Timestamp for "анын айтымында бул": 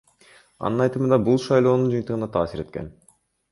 0.69-1.37